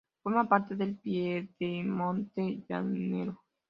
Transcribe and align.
Forma 0.23 0.49
parte 0.49 0.75
del 0.75 0.95
piedemonte 0.97 2.63
llanero. 2.67 3.43